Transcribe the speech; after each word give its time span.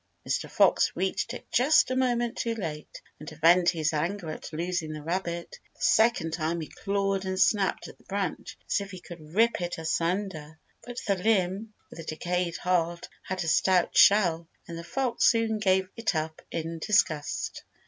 Mr. 0.27 0.49
Fox 0.49 0.91
reached 0.95 1.31
it 1.31 1.45
just 1.51 1.91
a 1.91 1.95
moment 1.95 2.35
too 2.35 2.55
late, 2.55 3.03
and 3.19 3.27
to 3.29 3.35
vent 3.35 3.69
his 3.69 3.93
anger 3.93 4.31
at 4.31 4.51
losing 4.51 4.91
the 4.93 5.03
rabbit 5.03 5.59
the 5.75 5.81
second 5.83 6.33
time 6.33 6.59
he 6.59 6.65
clawed 6.67 7.23
and 7.23 7.39
snapped 7.39 7.87
at 7.87 7.99
the 7.99 8.03
branch 8.05 8.57
as 8.67 8.81
if 8.81 8.89
he 8.89 9.03
would 9.11 9.35
rip 9.35 9.61
it 9.61 9.77
asunder. 9.77 10.57
But 10.83 10.99
the 11.05 11.17
limb, 11.17 11.75
with 11.91 11.99
a 11.99 12.03
decayed 12.03 12.57
heart, 12.57 13.09
had 13.21 13.43
a 13.43 13.47
stout 13.47 13.95
shell, 13.95 14.47
and 14.67 14.75
the 14.75 14.83
fox 14.83 15.25
soon 15.25 15.59
gave 15.59 15.87
it 15.95 16.15
up 16.15 16.41
in 16.49 16.79
disgust. 16.79 17.61